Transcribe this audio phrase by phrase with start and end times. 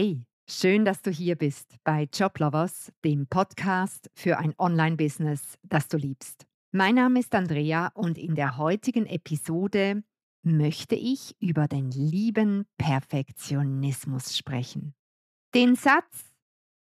[0.00, 5.96] Hey, schön, dass du hier bist bei Joblovers, dem Podcast für ein Online-Business, das du
[5.96, 6.46] liebst.
[6.70, 10.04] Mein Name ist Andrea und in der heutigen Episode
[10.44, 14.94] möchte ich über den lieben Perfektionismus sprechen.
[15.52, 16.32] Den Satz,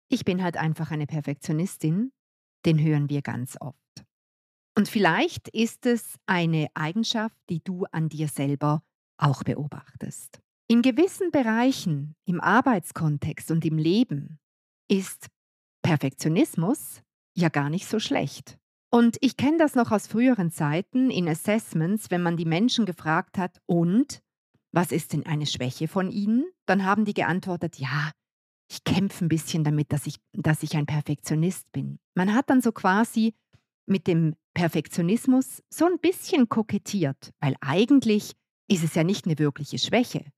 [0.07, 2.11] ich bin halt einfach eine Perfektionistin,
[2.67, 4.05] den hören wir ganz oft.
[4.77, 8.83] Und vielleicht ist es eine Eigenschaft, die du an dir selber
[9.17, 10.43] auch beobachtest.
[10.71, 14.37] In gewissen Bereichen im Arbeitskontext und im Leben
[14.87, 15.25] ist
[15.81, 17.01] Perfektionismus
[17.35, 18.59] ja gar nicht so schlecht.
[18.91, 23.39] Und ich kenne das noch aus früheren Zeiten in Assessments, wenn man die Menschen gefragt
[23.39, 24.21] hat, und
[24.71, 26.45] was ist denn eine Schwäche von ihnen?
[26.67, 28.11] Dann haben die geantwortet, ja,
[28.71, 31.97] ich kämpfe ein bisschen damit, dass ich, dass ich ein Perfektionist bin.
[32.13, 33.33] Man hat dann so quasi
[33.87, 38.33] mit dem Perfektionismus so ein bisschen kokettiert, weil eigentlich
[38.67, 40.31] ist es ja nicht eine wirkliche Schwäche.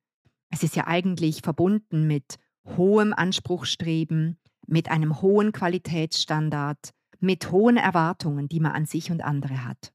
[0.51, 8.47] Es ist ja eigentlich verbunden mit hohem Anspruchstreben, mit einem hohen Qualitätsstandard, mit hohen Erwartungen,
[8.47, 9.93] die man an sich und andere hat.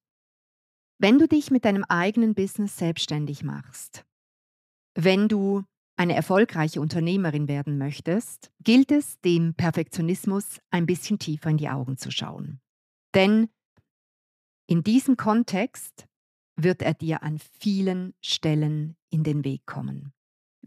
[0.99, 4.05] Wenn du dich mit deinem eigenen Business selbstständig machst,
[4.95, 5.63] wenn du
[5.97, 11.97] eine erfolgreiche Unternehmerin werden möchtest, gilt es, dem Perfektionismus ein bisschen tiefer in die Augen
[11.97, 12.61] zu schauen.
[13.15, 13.49] Denn
[14.67, 16.07] in diesem Kontext
[16.57, 20.13] wird er dir an vielen Stellen in den Weg kommen.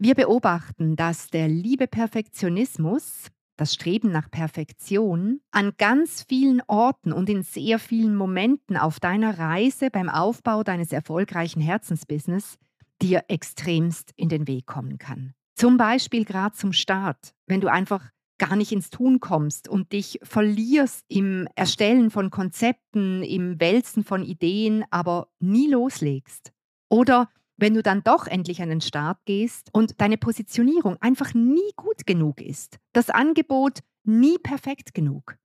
[0.02, 3.26] Wir beobachten, dass der liebe Perfektionismus,
[3.58, 9.38] das Streben nach Perfektion, an ganz vielen Orten und in sehr vielen Momenten auf deiner
[9.38, 12.56] Reise beim Aufbau deines erfolgreichen Herzensbusiness
[13.02, 15.34] dir extremst in den Weg kommen kann.
[15.54, 20.18] Zum Beispiel gerade zum Start, wenn du einfach gar nicht ins Tun kommst und dich
[20.22, 26.54] verlierst im Erstellen von Konzepten, im Wälzen von Ideen, aber nie loslegst.
[26.88, 27.28] Oder
[27.60, 32.06] wenn du dann doch endlich an den Start gehst und deine Positionierung einfach nie gut
[32.06, 35.36] genug ist, das Angebot nie perfekt genug.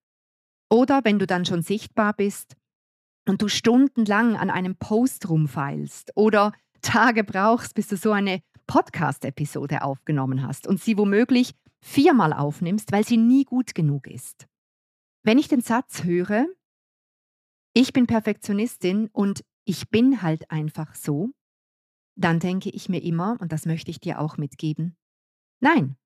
[0.70, 2.56] Oder wenn du dann schon sichtbar bist
[3.28, 9.84] und du stundenlang an einem Post rumfeilst oder Tage brauchst, bis du so eine Podcast-Episode
[9.84, 14.48] aufgenommen hast und sie womöglich viermal aufnimmst, weil sie nie gut genug ist.
[15.24, 16.48] Wenn ich den Satz höre,
[17.74, 21.32] ich bin Perfektionistin und ich bin halt einfach so,
[22.16, 24.96] dann denke ich mir immer, und das möchte ich dir auch mitgeben,
[25.60, 25.98] nein,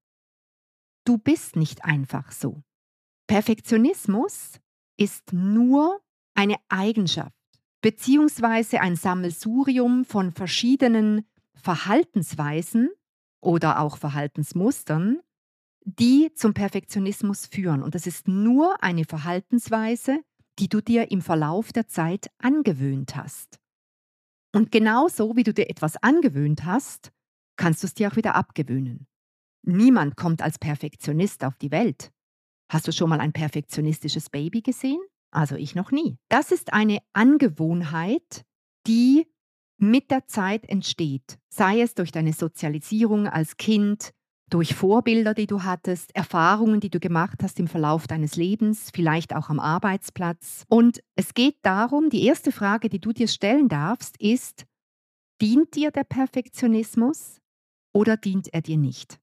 [1.06, 2.64] du bist nicht einfach so.
[3.28, 4.60] Perfektionismus
[4.98, 6.02] ist nur
[6.34, 7.34] eine Eigenschaft
[7.82, 11.26] beziehungsweise ein Sammelsurium von verschiedenen
[11.56, 12.90] Verhaltensweisen
[13.42, 15.20] oder auch Verhaltensmustern,
[15.86, 17.82] die zum Perfektionismus führen.
[17.84, 20.20] Und das ist nur eine Verhaltensweise,
[20.60, 23.60] die du dir im Verlauf der Zeit angewöhnt hast.
[24.54, 27.12] Und genauso wie du dir etwas angewöhnt hast,
[27.56, 29.08] kannst du es dir auch wieder abgewöhnen.
[29.64, 32.12] Niemand kommt als Perfektionist auf die Welt.
[32.72, 35.02] Hast du schon mal ein perfektionistisches Baby gesehen?
[35.32, 36.18] Also ich noch nie.
[36.30, 38.46] Das ist eine Angewohnheit,
[38.88, 39.28] die
[39.78, 44.14] mit der Zeit entsteht, sei es durch deine Sozialisierung als Kind,
[44.50, 49.36] durch Vorbilder, die du hattest, Erfahrungen, die du gemacht hast im Verlauf deines Lebens, vielleicht
[49.36, 50.66] auch am Arbeitsplatz.
[50.68, 54.66] Und es geht darum, die erste Frage, die du dir stellen darfst, ist,
[55.42, 57.40] dient dir der Perfektionismus
[57.94, 59.20] oder dient er dir nicht?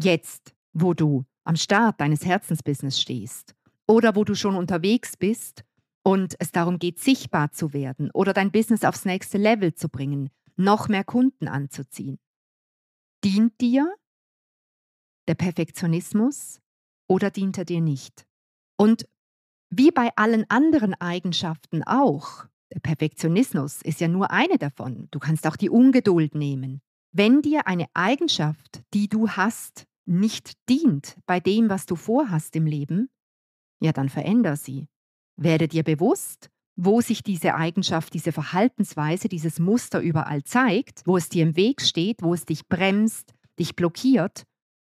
[0.00, 3.54] Jetzt, wo du am Start deines Herzensbusiness stehst
[3.86, 5.64] oder wo du schon unterwegs bist
[6.02, 10.30] und es darum geht, sichtbar zu werden oder dein Business aufs nächste Level zu bringen,
[10.56, 12.18] noch mehr Kunden anzuziehen.
[13.24, 13.92] Dient dir
[15.28, 16.60] der Perfektionismus
[17.06, 18.26] oder dient er dir nicht?
[18.76, 19.06] Und
[19.70, 25.08] wie bei allen anderen Eigenschaften auch, der Perfektionismus ist ja nur eine davon.
[25.10, 26.80] Du kannst auch die Ungeduld nehmen.
[27.12, 32.66] Wenn dir eine Eigenschaft, die du hast, nicht dient bei dem, was du vorhast im
[32.66, 33.10] Leben,
[33.80, 34.88] ja, dann veränder sie.
[35.36, 41.28] Werde dir bewusst, wo sich diese Eigenschaft, diese Verhaltensweise, dieses Muster überall zeigt, wo es
[41.28, 44.44] dir im Weg steht, wo es dich bremst, dich blockiert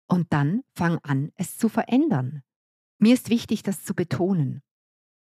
[0.06, 2.42] und dann fang an, es zu verändern.
[2.98, 4.62] Mir ist wichtig, das zu betonen.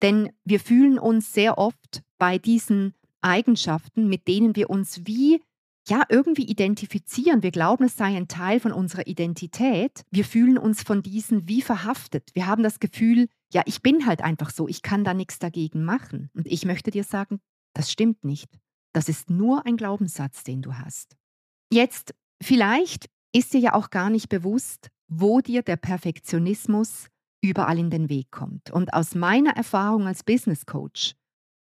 [0.01, 5.41] Denn wir fühlen uns sehr oft bei diesen Eigenschaften, mit denen wir uns wie
[5.87, 7.43] ja irgendwie identifizieren.
[7.43, 10.03] Wir glauben, es sei ein Teil von unserer Identität.
[10.11, 12.29] Wir fühlen uns von diesen wie verhaftet.
[12.33, 15.83] Wir haben das Gefühl, ja, ich bin halt einfach so, ich kann da nichts dagegen
[15.83, 16.29] machen.
[16.33, 17.39] Und ich möchte dir sagen,
[17.73, 18.59] das stimmt nicht.
[18.93, 21.15] Das ist nur ein Glaubenssatz, den du hast.
[21.71, 27.07] Jetzt, vielleicht ist dir ja auch gar nicht bewusst, wo dir der Perfektionismus
[27.41, 28.71] überall in den Weg kommt.
[28.71, 31.15] Und aus meiner Erfahrung als Business Coach,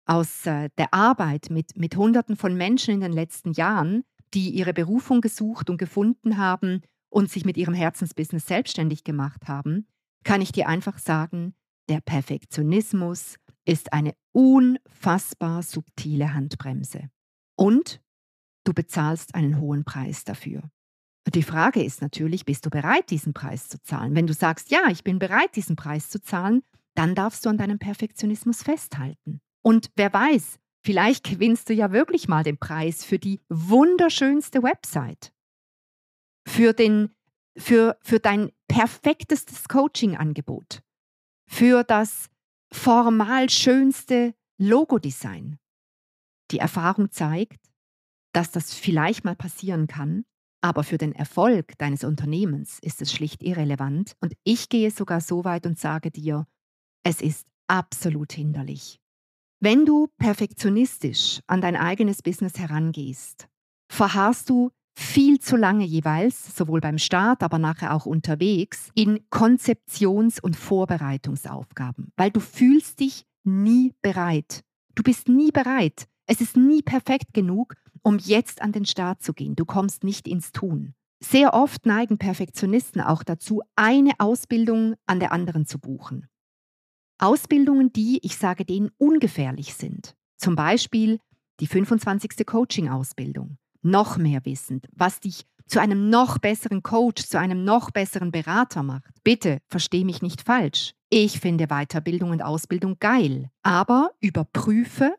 [0.05, 4.73] aus äh, der Arbeit mit, mit Hunderten von Menschen in den letzten Jahren, die ihre
[4.73, 9.87] Berufung gesucht und gefunden haben und sich mit ihrem Herzensbusiness selbstständig gemacht haben,
[10.23, 11.53] kann ich dir einfach sagen,
[11.89, 17.09] der Perfektionismus ist eine unfassbar subtile Handbremse.
[17.55, 18.01] Und
[18.63, 20.63] du bezahlst einen hohen Preis dafür.
[21.27, 24.15] Die Frage ist natürlich, bist du bereit, diesen Preis zu zahlen?
[24.15, 26.63] Wenn du sagst, ja, ich bin bereit, diesen Preis zu zahlen,
[26.95, 29.39] dann darfst du an deinem Perfektionismus festhalten.
[29.61, 35.33] Und wer weiß, vielleicht gewinnst du ja wirklich mal den Preis für die wunderschönste Website,
[36.47, 37.15] für, den,
[37.57, 40.83] für, für dein perfektestes Coaching-Angebot,
[41.49, 42.29] für das
[42.73, 45.57] formal schönste Logodesign.
[46.51, 47.71] Die Erfahrung zeigt,
[48.33, 50.25] dass das vielleicht mal passieren kann,
[50.63, 55.43] aber für den Erfolg deines Unternehmens ist es schlicht irrelevant und ich gehe sogar so
[55.43, 56.47] weit und sage dir,
[57.03, 59.01] es ist absolut hinderlich.
[59.59, 63.49] Wenn du perfektionistisch an dein eigenes Business herangehst,
[63.91, 70.39] verharrst du viel zu lange jeweils, sowohl beim Start, aber nachher auch unterwegs, in Konzeptions-
[70.39, 74.61] und Vorbereitungsaufgaben, weil du fühlst dich nie bereit.
[74.95, 76.07] Du bist nie bereit.
[76.25, 79.55] Es ist nie perfekt genug, um jetzt an den Start zu gehen.
[79.55, 80.93] Du kommst nicht ins Tun.
[81.19, 86.27] Sehr oft neigen Perfektionisten auch dazu, eine Ausbildung an der anderen zu buchen.
[87.17, 90.15] Ausbildungen, die, ich sage denen, ungefährlich sind.
[90.37, 91.19] Zum Beispiel
[91.61, 92.45] die 25.
[92.45, 93.57] Coaching-Ausbildung.
[93.81, 98.83] Noch mehr wissend, was dich zu einem noch besseren Coach, zu einem noch besseren Berater
[98.83, 99.23] macht.
[99.23, 100.93] Bitte, versteh mich nicht falsch.
[101.09, 103.49] Ich finde Weiterbildung und Ausbildung geil.
[103.61, 105.15] Aber überprüfe,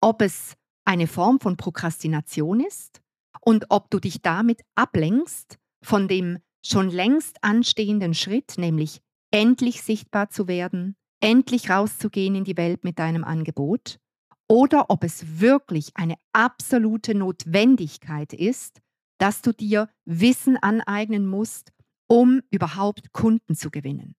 [0.00, 0.54] ob es
[0.84, 3.00] eine Form von Prokrastination ist
[3.40, 9.00] und ob du dich damit ablenkst von dem schon längst anstehenden Schritt, nämlich
[9.30, 13.98] endlich sichtbar zu werden, endlich rauszugehen in die Welt mit deinem Angebot,
[14.48, 18.80] oder ob es wirklich eine absolute Notwendigkeit ist,
[19.18, 21.72] dass du dir Wissen aneignen musst,
[22.06, 24.14] um überhaupt Kunden zu gewinnen.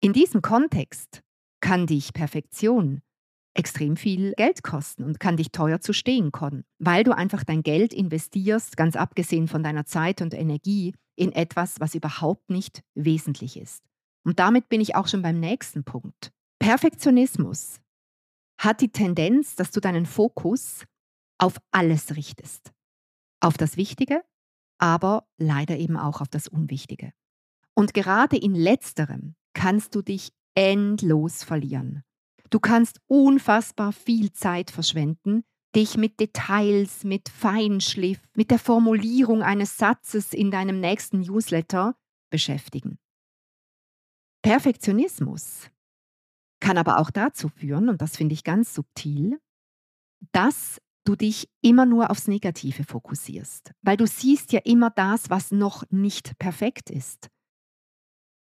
[0.00, 1.22] In diesem Kontext
[1.60, 3.02] kann dich Perfektion
[3.56, 7.62] extrem viel Geld kosten und kann dich teuer zu stehen kommen, weil du einfach dein
[7.62, 13.56] Geld investierst, ganz abgesehen von deiner Zeit und Energie, in etwas, was überhaupt nicht wesentlich
[13.56, 13.82] ist.
[14.24, 16.32] Und damit bin ich auch schon beim nächsten Punkt.
[16.58, 17.80] Perfektionismus
[18.60, 20.84] hat die Tendenz, dass du deinen Fokus
[21.38, 22.72] auf alles richtest.
[23.40, 24.22] Auf das Wichtige,
[24.78, 27.12] aber leider eben auch auf das Unwichtige.
[27.74, 32.02] Und gerade in letzterem kannst du dich endlos verlieren.
[32.50, 35.44] Du kannst unfassbar viel Zeit verschwenden,
[35.74, 41.96] dich mit Details, mit Feinschliff, mit der Formulierung eines Satzes in deinem nächsten Newsletter
[42.30, 42.98] beschäftigen.
[44.42, 45.70] Perfektionismus
[46.60, 49.40] kann aber auch dazu führen, und das finde ich ganz subtil,
[50.32, 55.52] dass du dich immer nur aufs Negative fokussierst, weil du siehst ja immer das, was
[55.52, 57.30] noch nicht perfekt ist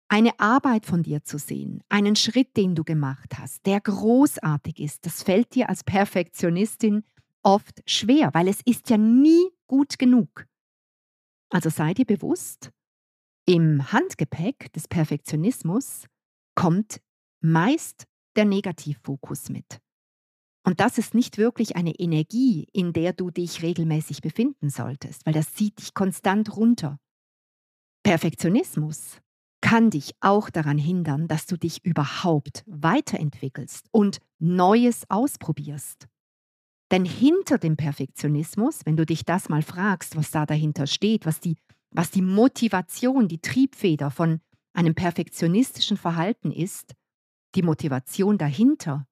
[0.09, 5.07] eine Arbeit von dir zu sehen, einen Schritt, den du gemacht hast, der großartig ist,
[5.07, 7.05] das fällt dir als Perfektionistin
[7.43, 10.47] oft schwer, weil es ist ja nie gut genug.
[11.51, 12.71] Also sei dir bewusst,
[13.47, 16.07] im Handgepäck des Perfektionismus
[16.57, 17.01] kommt
[17.41, 18.05] meist
[18.37, 19.81] der Negativfokus mit.
[20.65, 25.33] Und das ist nicht wirklich eine Energie, in der du dich regelmäßig befinden solltest, weil
[25.33, 26.99] das zieht dich konstant runter.
[28.03, 29.21] Perfektionismus
[29.67, 36.07] kann dich auch daran hindern, dass du dich überhaupt weiterentwickelst und Neues ausprobierst.
[36.93, 41.41] Denn hinter dem Perfektionismus, wenn du dich das mal fragst, was da dahinter steht, was
[41.41, 41.57] die,
[41.91, 44.41] was die Motivation, die Triebfeder von
[44.73, 46.95] einem perfektionistischen Verhalten ist,
[47.57, 49.09] die Motivation dahinter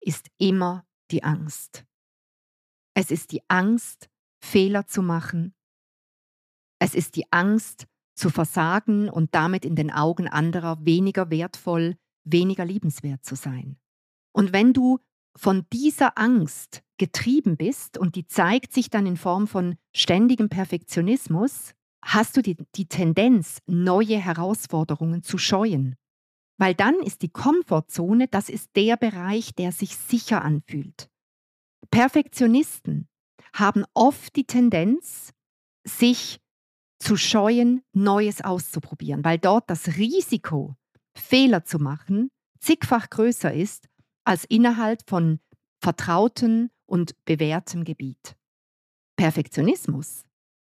[0.00, 1.84] ist immer die Angst.
[2.94, 4.10] Es ist die Angst,
[4.44, 5.54] Fehler zu machen.
[6.80, 7.86] Es ist die Angst,
[8.22, 13.76] zu versagen und damit in den Augen anderer weniger wertvoll, weniger liebenswert zu sein.
[14.30, 15.00] Und wenn du
[15.36, 21.74] von dieser Angst getrieben bist und die zeigt sich dann in Form von ständigem Perfektionismus,
[22.04, 25.96] hast du die, die Tendenz, neue Herausforderungen zu scheuen.
[26.58, 31.10] Weil dann ist die Komfortzone, das ist der Bereich, der sich sicher anfühlt.
[31.90, 33.08] Perfektionisten
[33.52, 35.32] haben oft die Tendenz,
[35.84, 36.41] sich
[37.02, 40.76] zu scheuen, Neues auszuprobieren, weil dort das Risiko,
[41.14, 42.30] Fehler zu machen,
[42.60, 43.88] zigfach größer ist
[44.24, 45.40] als innerhalb von
[45.80, 48.36] vertrautem und bewährtem Gebiet.
[49.16, 50.24] Perfektionismus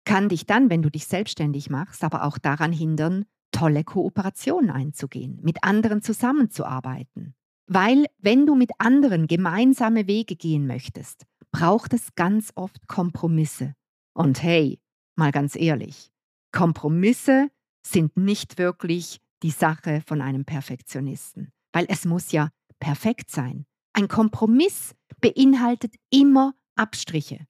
[0.05, 5.41] kann dich dann, wenn du dich selbstständig machst, aber auch daran hindern, tolle Kooperationen einzugehen,
[5.43, 7.35] mit anderen zusammenzuarbeiten.
[7.67, 13.75] Weil wenn du mit anderen gemeinsame Wege gehen möchtest, braucht es ganz oft Kompromisse.
[14.15, 14.81] Und hey,
[15.17, 16.12] mal ganz ehrlich,
[16.53, 17.51] Kompromisse
[17.87, 23.67] sind nicht wirklich die Sache von einem Perfektionisten, weil es muss ja perfekt sein.
[23.95, 27.47] Ein Kompromiss beinhaltet immer Abstriche.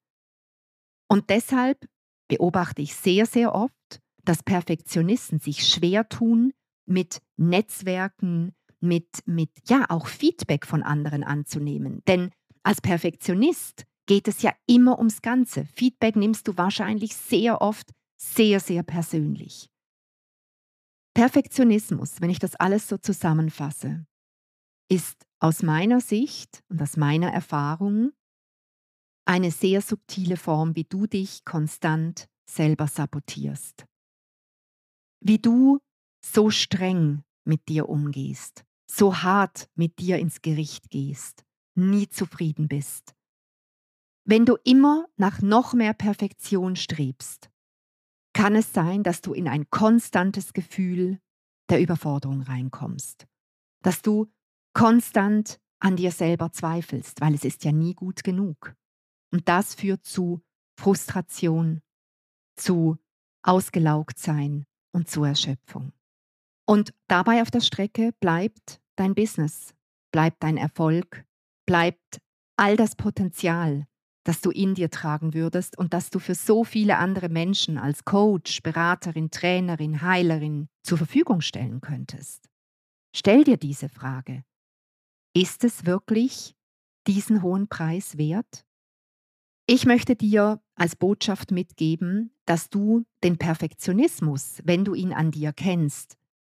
[1.09, 1.87] Und deshalb
[2.29, 6.53] beobachte ich sehr, sehr oft, dass Perfektionisten sich schwer tun,
[6.87, 12.03] mit Netzwerken, mit, mit ja auch Feedback von anderen anzunehmen.
[12.07, 12.31] Denn
[12.63, 15.65] als Perfektionist geht es ja immer ums Ganze.
[15.67, 17.91] Feedback nimmst du wahrscheinlich sehr oft
[18.23, 19.69] sehr, sehr persönlich.
[21.15, 24.07] Perfektionismus, wenn ich das alles so zusammenfasse,
[24.89, 28.13] ist aus meiner Sicht und aus meiner Erfahrung
[29.27, 33.87] eine sehr subtile Form, wie du dich konstant selber sabotierst.
[35.21, 35.81] Wie du
[36.25, 43.15] so streng mit dir umgehst, so hart mit dir ins Gericht gehst, nie zufrieden bist.
[44.25, 47.52] Wenn du immer nach noch mehr Perfektion strebst,
[48.33, 51.21] kann es sein, dass du in ein konstantes Gefühl
[51.69, 53.27] der Überforderung reinkommst,
[53.83, 54.31] dass du
[54.75, 58.75] konstant an dir selber zweifelst, weil es ist ja nie gut genug.
[59.33, 60.43] Und das führt zu
[60.79, 61.81] Frustration,
[62.57, 62.99] zu
[63.43, 65.93] Ausgelaugtsein und zu Erschöpfung.
[66.67, 69.75] Und dabei auf der Strecke bleibt dein Business,
[70.13, 71.25] bleibt dein Erfolg,
[71.67, 72.21] bleibt
[72.57, 73.87] all das Potenzial,
[74.25, 78.05] das du in dir tragen würdest und das du für so viele andere Menschen als
[78.05, 82.49] Coach, Beraterin, Trainerin, Heilerin zur Verfügung stellen könntest.
[83.15, 84.45] Stell dir diese Frage.
[85.35, 86.55] Ist es wirklich
[87.07, 88.65] diesen hohen Preis wert?
[89.67, 95.53] Ich möchte dir als Botschaft mitgeben, dass du den Perfektionismus, wenn du ihn an dir
[95.53, 96.17] kennst,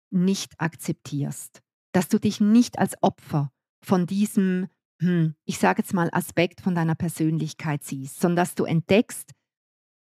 [0.09, 3.51] nicht akzeptierst, dass du dich nicht als Opfer
[3.83, 4.67] von diesem,
[5.03, 9.31] hm, ich sage jetzt mal, Aspekt von deiner Persönlichkeit siehst, sondern dass du entdeckst,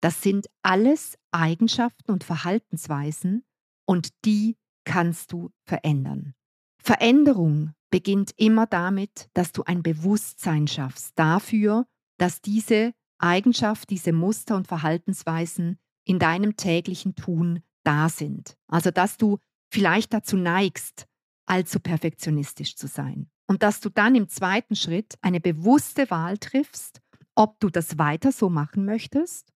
[0.01, 3.43] das sind alles Eigenschaften und Verhaltensweisen
[3.85, 6.33] und die kannst du verändern.
[6.81, 11.85] Veränderung beginnt immer damit, dass du ein Bewusstsein schaffst dafür,
[12.17, 18.55] dass diese Eigenschaft, diese Muster und Verhaltensweisen in deinem täglichen Tun da sind.
[18.67, 19.39] Also dass du
[19.71, 21.05] vielleicht dazu neigst,
[21.45, 23.29] allzu perfektionistisch zu sein.
[23.49, 27.01] Und dass du dann im zweiten Schritt eine bewusste Wahl triffst,
[27.33, 29.51] ob du das weiter so machen möchtest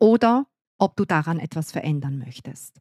[0.00, 0.46] oder
[0.78, 2.80] ob du daran etwas verändern möchtest.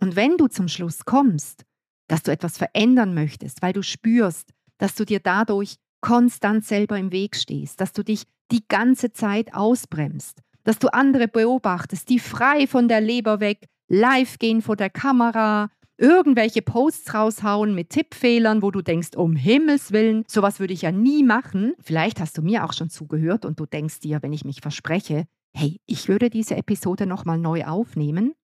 [0.00, 1.66] Und wenn du zum Schluss kommst,
[2.08, 7.12] dass du etwas verändern möchtest, weil du spürst, dass du dir dadurch konstant selber im
[7.12, 12.66] Weg stehst, dass du dich die ganze Zeit ausbremst, dass du andere beobachtest, die frei
[12.66, 15.68] von der Leber weg live gehen vor der Kamera,
[16.00, 20.92] irgendwelche Posts raushauen mit Tippfehlern, wo du denkst, um Himmels Willen, sowas würde ich ja
[20.92, 21.74] nie machen.
[21.80, 25.26] Vielleicht hast du mir auch schon zugehört und du denkst dir, wenn ich mich verspreche,
[25.54, 28.34] hey, ich würde diese Episode nochmal neu aufnehmen,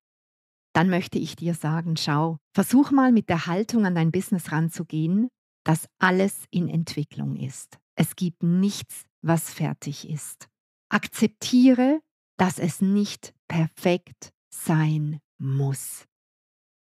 [0.74, 5.28] dann möchte ich dir sagen, schau, versuch mal mit der Haltung an dein Business ranzugehen,
[5.64, 7.78] dass alles in Entwicklung ist.
[7.94, 10.48] Es gibt nichts, was fertig ist.
[10.90, 12.00] Akzeptiere,
[12.36, 16.06] dass es nicht perfekt sein muss.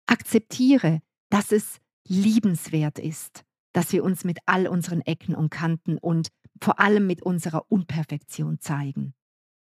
[0.08, 3.44] Akzeptiere, dass es liebenswert ist,
[3.74, 6.30] dass wir uns mit all unseren Ecken und Kanten und
[6.62, 9.14] vor allem mit unserer Unperfektion zeigen.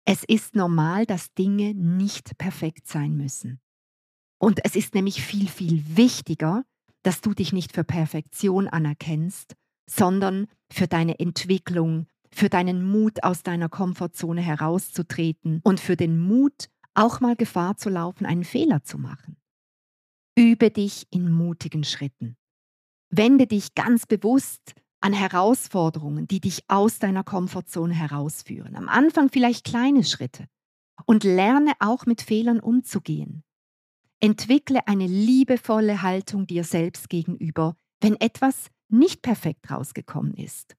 [0.06, 3.60] Es ist normal, dass Dinge nicht perfekt sein müssen.
[4.38, 6.64] Und es ist nämlich viel, viel wichtiger,
[7.02, 9.54] dass du dich nicht für Perfektion anerkennst,
[9.88, 16.68] sondern für deine Entwicklung, für deinen Mut aus deiner Komfortzone herauszutreten und für den Mut,
[16.94, 19.36] auch mal Gefahr zu laufen, einen Fehler zu machen.
[20.40, 22.38] Übe dich in mutigen Schritten.
[23.10, 28.74] Wende dich ganz bewusst an Herausforderungen, die dich aus deiner Komfortzone herausführen.
[28.74, 30.46] Am Anfang vielleicht kleine Schritte.
[31.04, 33.44] Und lerne auch mit Fehlern umzugehen.
[34.18, 40.74] Entwickle eine liebevolle Haltung dir selbst gegenüber, wenn etwas nicht perfekt rausgekommen ist.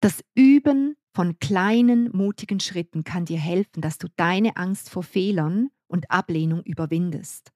[0.00, 5.68] Das Üben von kleinen, mutigen Schritten kann dir helfen, dass du deine Angst vor Fehlern
[5.86, 7.52] und Ablehnung überwindest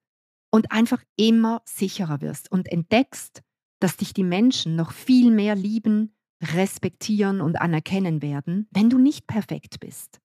[0.51, 3.43] und einfach immer sicherer wirst und entdeckst,
[3.81, 9.27] dass dich die Menschen noch viel mehr lieben, respektieren und anerkennen werden, wenn du nicht
[9.27, 10.21] perfekt bist.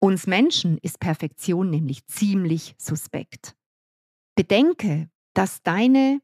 [0.00, 3.54] Uns Menschen ist Perfektion nämlich ziemlich suspekt.
[4.34, 6.20] Bedenke, dass deine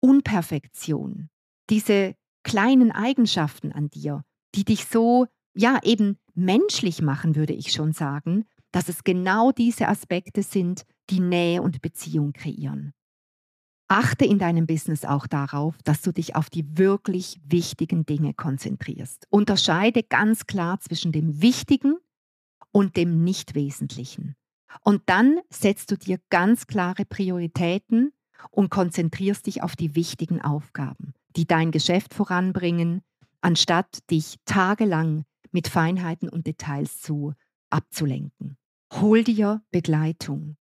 [0.00, 1.28] Unperfektion,
[1.70, 2.14] diese
[2.44, 8.46] kleinen Eigenschaften an dir, die dich so, ja, eben menschlich machen, würde ich schon sagen,
[8.72, 12.92] dass es genau diese Aspekte sind, die Nähe und Beziehung kreieren.
[13.90, 19.26] Achte in deinem Business auch darauf, dass du dich auf die wirklich wichtigen Dinge konzentrierst.
[19.30, 21.96] Unterscheide ganz klar zwischen dem Wichtigen
[22.70, 24.36] und dem Nichtwesentlichen.
[24.82, 28.12] Und dann setzt du dir ganz klare Prioritäten
[28.50, 33.00] und konzentrierst dich auf die wichtigen Aufgaben, die dein Geschäft voranbringen,
[33.40, 37.32] anstatt dich tagelang mit Feinheiten und Details zu
[37.70, 38.56] abzulenken.
[38.94, 40.56] Hol dir Begleitung.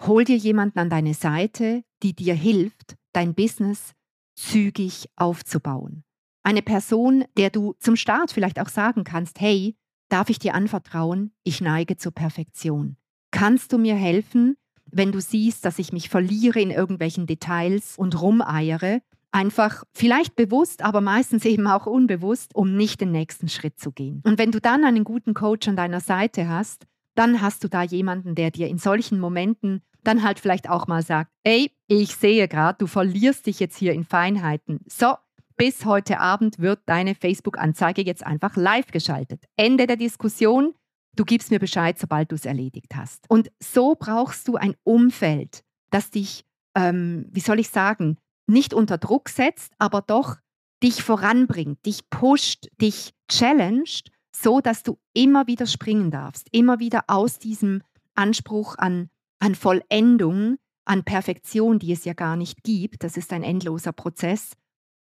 [0.00, 3.92] Hol dir jemanden an deine Seite, die dir hilft, dein Business
[4.34, 6.04] zügig aufzubauen.
[6.42, 9.76] Eine Person, der du zum Start vielleicht auch sagen kannst, hey,
[10.08, 12.96] darf ich dir anvertrauen, ich neige zur Perfektion.
[13.30, 18.20] Kannst du mir helfen, wenn du siehst, dass ich mich verliere in irgendwelchen Details und
[18.20, 19.00] rumeiere,
[19.32, 24.22] einfach vielleicht bewusst, aber meistens eben auch unbewusst, um nicht den nächsten Schritt zu gehen.
[24.24, 27.82] Und wenn du dann einen guten Coach an deiner Seite hast, dann hast du da
[27.82, 32.46] jemanden, der dir in solchen Momenten dann halt vielleicht auch mal sagt, ey, ich sehe
[32.48, 34.80] gerade, du verlierst dich jetzt hier in Feinheiten.
[34.86, 35.14] So,
[35.56, 39.44] bis heute Abend wird deine Facebook-Anzeige jetzt einfach live geschaltet.
[39.56, 40.74] Ende der Diskussion.
[41.16, 43.24] Du gibst mir Bescheid, sobald du es erledigt hast.
[43.28, 48.98] Und so brauchst du ein Umfeld, das dich, ähm, wie soll ich sagen, nicht unter
[48.98, 50.36] Druck setzt, aber doch
[50.82, 57.04] dich voranbringt, dich pusht, dich challenged, so dass du immer wieder springen darfst, immer wieder
[57.08, 57.82] aus diesem
[58.14, 63.42] Anspruch an, an Vollendung, an Perfektion, die es ja gar nicht gibt, das ist ein
[63.42, 64.52] endloser Prozess,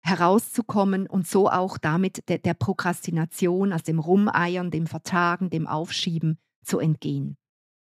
[0.05, 6.39] herauszukommen und so auch damit der, der Prokrastination, also dem Rumeiern, dem Vertagen, dem Aufschieben
[6.65, 7.37] zu entgehen.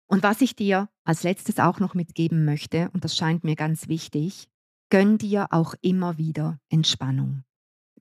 [0.08, 3.88] Und was ich dir als letztes auch noch mitgeben möchte, und das scheint mir ganz
[3.88, 4.48] wichtig,
[4.90, 7.44] gönn dir auch immer wieder Entspannung.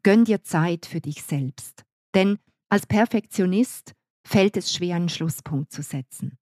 [0.04, 1.84] Gönn dir Zeit für dich selbst.
[2.14, 2.40] Denn
[2.70, 3.94] als Perfektionist
[4.26, 6.38] fällt es schwer, einen Schlusspunkt zu setzen.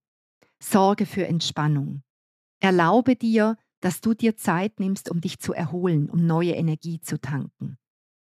[0.62, 2.04] Sorge für Entspannung.
[2.60, 7.20] Erlaube dir, dass du dir Zeit nimmst, um dich zu erholen, um neue Energie zu
[7.20, 7.78] tanken.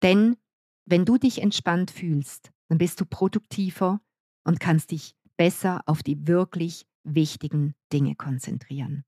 [0.01, 0.37] Denn
[0.85, 4.01] wenn du dich entspannt fühlst, dann bist du produktiver
[4.43, 9.03] und kannst dich besser auf die wirklich wichtigen Dinge konzentrieren.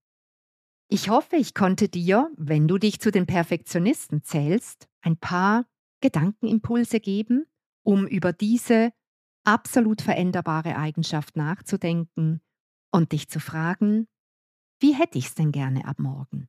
[0.89, 5.65] Ich hoffe, ich konnte dir, wenn du dich zu den Perfektionisten zählst, ein paar
[6.01, 7.45] Gedankenimpulse geben,
[7.83, 8.93] um über diese
[9.43, 12.41] absolut veränderbare Eigenschaft nachzudenken
[12.91, 14.07] und dich zu fragen,
[14.79, 16.47] wie hätte ich es denn gerne ab morgen?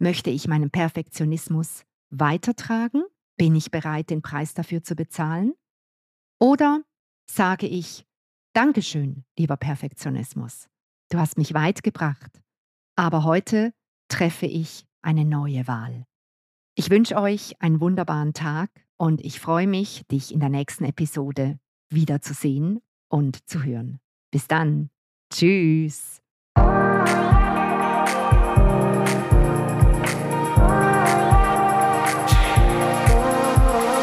[0.00, 3.04] Möchte ich meinen Perfektionismus weitertragen?
[3.36, 5.54] Bin ich bereit, den Preis dafür zu bezahlen?
[6.40, 6.82] Oder
[7.30, 8.04] sage ich,
[8.52, 10.68] Dankeschön, lieber Perfektionismus.
[11.10, 12.42] Du hast mich weit gebracht.
[12.98, 13.72] Aber heute
[14.08, 16.04] treffe ich eine neue Wahl.
[16.74, 21.60] Ich wünsche euch einen wunderbaren Tag und ich freue mich, dich in der nächsten Episode
[21.90, 24.00] wiederzusehen und zu hören.
[24.32, 24.90] Bis dann.
[25.32, 26.20] Tschüss.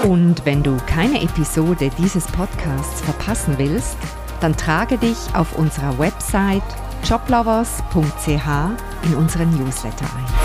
[0.04, 3.98] Und wenn du keine Episode dieses Podcasts verpassen willst,
[4.40, 8.48] dann trage dich auf unserer Website joblovers.ch
[9.04, 10.45] in unseren Newsletter ein.